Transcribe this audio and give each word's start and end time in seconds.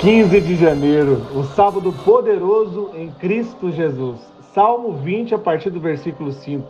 15 0.00 0.40
de 0.42 0.54
janeiro, 0.54 1.26
o 1.34 1.42
sábado 1.42 1.92
poderoso 2.04 2.90
em 2.94 3.10
Cristo 3.10 3.68
Jesus. 3.72 4.20
Salmo 4.54 4.92
20, 4.92 5.34
a 5.34 5.38
partir 5.40 5.70
do 5.70 5.80
versículo 5.80 6.30
5. 6.30 6.64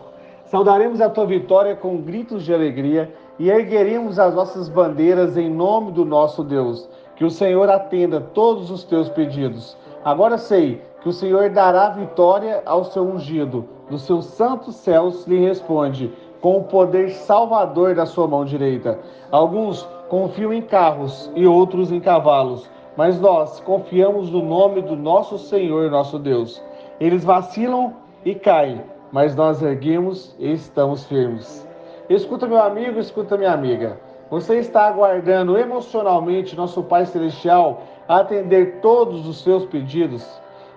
Saudaremos 0.47 0.99
a 1.03 1.11
tua 1.11 1.27
vitória 1.27 1.77
com 1.77 1.99
gritos 1.99 2.43
de 2.43 2.55
alegria 2.55 3.13
e 3.39 3.51
ergueremos 3.51 4.19
as 4.19 4.35
nossas 4.35 4.71
bandeiras 4.71 5.37
em 5.37 5.51
nome 5.51 5.93
do 5.93 6.07
nosso 6.07 6.43
Deus. 6.43 6.89
Que 7.17 7.25
o 7.27 7.31
Senhor 7.31 7.69
atenda 7.69 8.19
todos 8.19 8.71
os 8.71 8.83
teus 8.83 9.11
pedidos. 9.11 9.77
Agora 10.03 10.39
sei 10.39 10.81
que 11.03 11.11
o 11.11 11.13
Senhor 11.13 11.51
dará 11.51 11.91
vitória 11.91 12.63
ao 12.65 12.87
seu 12.87 13.03
ungido. 13.03 13.69
Dos 13.91 14.07
seus 14.07 14.25
santos 14.25 14.75
céus 14.77 15.27
lhe 15.27 15.39
responde, 15.39 16.11
com 16.41 16.57
o 16.57 16.65
poder 16.65 17.11
salvador 17.11 17.95
da 17.95 18.07
sua 18.07 18.27
mão 18.27 18.47
direita. 18.47 18.99
Alguns 19.31 19.87
confiam 20.09 20.51
em 20.51 20.63
carros 20.63 21.31
e 21.35 21.47
outros 21.47 21.93
em 21.93 22.01
cavalos 22.01 22.67
mas 22.99 23.21
nós 23.21 23.61
confiamos 23.61 24.29
no 24.29 24.43
nome 24.43 24.83
do 24.83 24.97
nosso 24.97 25.39
Senhor, 25.39 25.89
nosso 25.89 26.19
Deus. 26.19 26.61
Eles 26.99 27.23
vacilam 27.23 27.95
e 28.25 28.35
caem, 28.35 28.83
mas 29.13 29.37
nós 29.37 29.63
erguemos 29.63 30.35
e 30.37 30.51
estamos 30.51 31.05
firmes. 31.05 31.65
Escuta, 32.11 32.49
meu 32.49 32.61
amigo, 32.61 32.99
escuta, 32.99 33.37
minha 33.37 33.53
amiga. 33.53 34.01
Você 34.33 34.57
está 34.57 34.89
aguardando 34.89 35.57
emocionalmente 35.57 36.57
nosso 36.57 36.83
Pai 36.83 37.07
Celestial 37.07 37.83
atender 38.09 38.81
todos 38.81 39.29
os 39.29 39.45
seus 39.45 39.65
pedidos? 39.65 40.27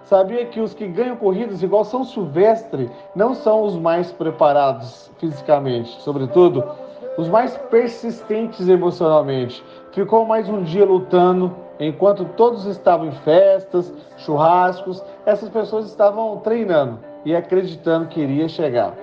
Sabia 0.03 0.45
que 0.45 0.61
os 0.61 0.75
que 0.75 0.85
ganham 0.85 1.15
corridas 1.15 1.63
igual 1.63 1.83
São 1.83 2.03
Silvestre 2.03 2.91
não 3.15 3.33
são 3.33 3.63
os 3.63 3.75
mais 3.75 4.11
preparados 4.11 5.09
fisicamente, 5.17 5.89
sobretudo 6.01 6.63
os 7.17 7.27
mais 7.27 7.57
persistentes 7.71 8.69
emocionalmente. 8.69 9.63
Ficou 9.91 10.23
mais 10.23 10.47
um 10.47 10.61
dia 10.61 10.85
lutando, 10.85 11.53
enquanto 11.87 12.25
todos 12.37 12.65
estavam 12.65 13.07
em 13.07 13.11
festas, 13.11 13.93
churrascos, 14.17 15.03
essas 15.25 15.49
pessoas 15.49 15.87
estavam 15.87 16.37
treinando 16.37 16.99
e 17.25 17.35
acreditando 17.35 18.07
que 18.07 18.21
iria 18.21 18.47
chegar. 18.47 18.93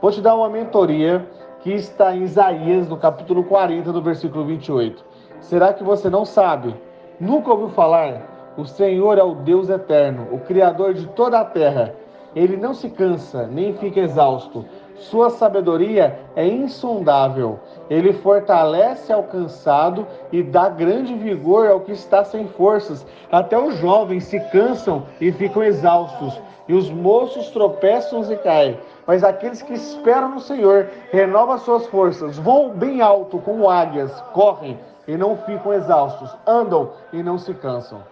Vou 0.00 0.12
te 0.12 0.20
dar 0.20 0.36
uma 0.36 0.48
mentoria 0.48 1.26
que 1.60 1.72
está 1.72 2.14
em 2.14 2.22
Isaías, 2.22 2.88
no 2.88 2.96
capítulo 2.96 3.42
40, 3.44 3.90
no 3.92 4.02
versículo 4.02 4.44
28. 4.44 5.04
Será 5.40 5.72
que 5.72 5.82
você 5.82 6.08
não 6.08 6.24
sabe? 6.24 6.74
Nunca 7.18 7.50
ouviu 7.50 7.70
falar? 7.70 8.54
O 8.56 8.64
Senhor 8.64 9.18
é 9.18 9.22
o 9.22 9.34
Deus 9.34 9.68
eterno, 9.68 10.28
o 10.32 10.40
Criador 10.40 10.94
de 10.94 11.06
toda 11.08 11.40
a 11.40 11.44
terra. 11.44 11.94
Ele 12.34 12.56
não 12.56 12.74
se 12.74 12.90
cansa, 12.90 13.46
nem 13.46 13.72
fica 13.74 14.00
exausto. 14.00 14.64
Sua 14.98 15.30
sabedoria 15.30 16.18
é 16.34 16.46
insondável. 16.46 17.60
Ele 17.88 18.12
fortalece 18.12 19.12
ao 19.12 19.22
cansado 19.22 20.06
e 20.32 20.42
dá 20.42 20.68
grande 20.68 21.14
vigor 21.14 21.68
ao 21.68 21.80
que 21.80 21.92
está 21.92 22.24
sem 22.24 22.48
forças. 22.48 23.06
Até 23.30 23.58
os 23.58 23.76
jovens 23.76 24.24
se 24.24 24.40
cansam 24.50 25.04
e 25.20 25.30
ficam 25.30 25.62
exaustos, 25.62 26.40
e 26.66 26.74
os 26.74 26.90
moços 26.90 27.48
tropeçam 27.50 28.30
e 28.30 28.36
caem. 28.36 28.78
Mas 29.06 29.22
aqueles 29.22 29.62
que 29.62 29.72
esperam 29.72 30.30
no 30.30 30.40
Senhor 30.40 30.88
renovam 31.12 31.58
suas 31.58 31.86
forças, 31.86 32.36
voam 32.36 32.70
bem 32.70 33.00
alto 33.00 33.38
como 33.38 33.70
águias, 33.70 34.12
correm 34.32 34.78
e 35.06 35.16
não 35.16 35.36
ficam 35.36 35.72
exaustos, 35.72 36.36
andam 36.46 36.90
e 37.12 37.22
não 37.22 37.38
se 37.38 37.54
cansam. 37.54 38.02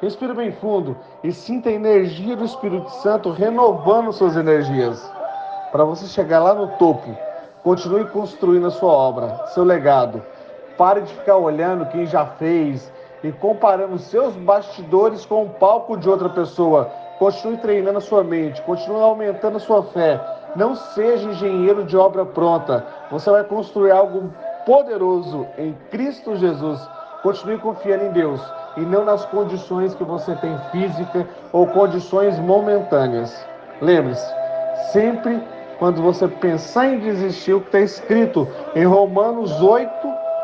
Respira 0.00 0.34
bem 0.34 0.52
fundo 0.52 0.96
e 1.24 1.32
sinta 1.32 1.70
a 1.70 1.72
energia 1.72 2.36
do 2.36 2.44
Espírito 2.44 2.90
Santo 2.90 3.30
renovando 3.30 4.12
suas 4.12 4.36
energias 4.36 5.10
para 5.74 5.84
você 5.84 6.06
chegar 6.06 6.38
lá 6.38 6.54
no 6.54 6.68
topo. 6.78 7.18
Continue 7.64 8.04
construindo 8.04 8.68
a 8.68 8.70
sua 8.70 8.92
obra, 8.92 9.44
seu 9.48 9.64
legado. 9.64 10.22
Pare 10.78 11.00
de 11.00 11.12
ficar 11.12 11.36
olhando 11.36 11.86
quem 11.86 12.06
já 12.06 12.24
fez 12.24 12.92
e 13.24 13.32
comparando 13.32 13.98
seus 13.98 14.36
bastidores 14.36 15.26
com 15.26 15.42
o 15.42 15.48
palco 15.48 15.96
de 15.96 16.08
outra 16.08 16.28
pessoa. 16.28 16.88
Continue 17.18 17.56
treinando 17.56 17.98
a 17.98 18.00
sua 18.00 18.22
mente, 18.22 18.62
continue 18.62 19.02
aumentando 19.02 19.56
a 19.56 19.60
sua 19.60 19.82
fé. 19.82 20.20
Não 20.54 20.76
seja 20.76 21.28
engenheiro 21.28 21.82
de 21.82 21.96
obra 21.96 22.24
pronta. 22.24 22.86
Você 23.10 23.28
vai 23.28 23.42
construir 23.42 23.90
algo 23.90 24.32
poderoso 24.64 25.44
em 25.58 25.76
Cristo 25.90 26.36
Jesus. 26.36 26.88
Continue 27.20 27.58
confiando 27.58 28.04
em 28.04 28.12
Deus 28.12 28.40
e 28.76 28.80
não 28.82 29.04
nas 29.04 29.24
condições 29.24 29.92
que 29.92 30.04
você 30.04 30.36
tem 30.36 30.56
física 30.70 31.26
ou 31.52 31.66
condições 31.66 32.38
momentâneas. 32.38 33.44
Lembre-se, 33.80 34.32
sempre 34.92 35.42
quando 35.78 36.02
você 36.02 36.28
pensar 36.28 36.86
em 36.86 36.98
desistir, 36.98 37.52
o 37.52 37.60
que 37.60 37.66
está 37.66 37.80
escrito 37.80 38.48
em 38.74 38.84
Romanos 38.84 39.60
8, 39.60 39.90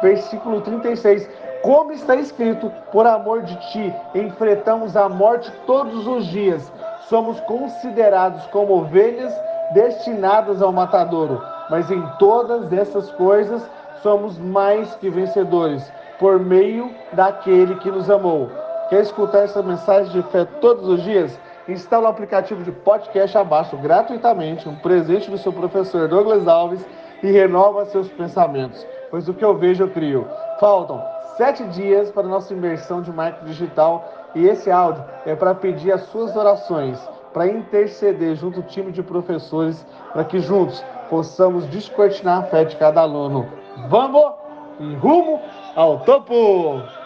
versículo 0.02 0.60
36. 0.60 1.28
Como 1.62 1.92
está 1.92 2.16
escrito, 2.16 2.72
por 2.90 3.06
amor 3.06 3.42
de 3.42 3.54
ti, 3.70 3.94
enfrentamos 4.14 4.96
a 4.96 5.08
morte 5.08 5.52
todos 5.66 6.06
os 6.06 6.26
dias. 6.26 6.72
Somos 7.08 7.38
considerados 7.40 8.46
como 8.46 8.78
ovelhas 8.78 9.32
destinadas 9.74 10.62
ao 10.62 10.72
matadouro. 10.72 11.42
Mas 11.68 11.90
em 11.90 12.02
todas 12.18 12.72
essas 12.72 13.10
coisas 13.12 13.62
somos 14.02 14.38
mais 14.38 14.94
que 14.96 15.10
vencedores, 15.10 15.92
por 16.18 16.40
meio 16.40 16.90
daquele 17.12 17.74
que 17.76 17.90
nos 17.90 18.10
amou. 18.10 18.50
Quer 18.88 19.02
escutar 19.02 19.44
essa 19.44 19.62
mensagem 19.62 20.10
de 20.12 20.22
fé 20.30 20.44
todos 20.60 20.88
os 20.88 21.02
dias? 21.02 21.38
Instala 21.70 22.08
o 22.08 22.10
aplicativo 22.10 22.64
de 22.64 22.72
podcast 22.72 23.38
abaixo 23.38 23.76
gratuitamente, 23.76 24.68
um 24.68 24.74
presente 24.74 25.30
do 25.30 25.38
seu 25.38 25.52
professor 25.52 26.08
Douglas 26.08 26.48
Alves 26.48 26.84
e 27.22 27.30
renova 27.30 27.84
seus 27.84 28.08
pensamentos, 28.08 28.84
pois 29.08 29.28
o 29.28 29.34
que 29.34 29.44
eu 29.44 29.56
vejo 29.56 29.84
eu 29.84 29.88
crio. 29.88 30.26
Faltam 30.58 31.00
sete 31.36 31.62
dias 31.68 32.10
para 32.10 32.26
a 32.26 32.28
nossa 32.28 32.52
imersão 32.52 33.00
de 33.00 33.12
marketing 33.12 33.46
digital 33.46 34.04
e 34.34 34.48
esse 34.48 34.68
áudio 34.68 35.04
é 35.24 35.36
para 35.36 35.54
pedir 35.54 35.92
as 35.92 36.02
suas 36.06 36.34
orações, 36.34 36.98
para 37.32 37.46
interceder 37.46 38.34
junto 38.34 38.58
ao 38.58 38.66
time 38.66 38.90
de 38.90 39.00
professores, 39.00 39.86
para 40.12 40.24
que 40.24 40.40
juntos 40.40 40.84
possamos 41.08 41.68
descortinar 41.68 42.40
a 42.40 42.46
fé 42.46 42.64
de 42.64 42.74
cada 42.74 43.02
aluno. 43.02 43.48
Vamos 43.88 44.32
em 44.80 44.96
rumo 44.96 45.40
ao 45.76 46.00
topo! 46.00 46.99